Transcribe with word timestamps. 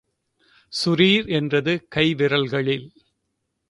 சுரீர் 0.73 1.27
என்றது 1.29 1.85
கை 1.89 2.13
விரல்களில். 2.13 2.87